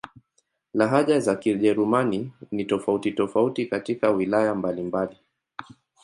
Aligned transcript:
Lahaja 0.73 1.19
za 1.19 1.35
Kijerumani 1.35 2.31
ni 2.51 2.65
tofauti-tofauti 2.65 3.65
katika 3.65 4.09
wilaya 4.11 4.55
mbalimbali. 4.55 5.17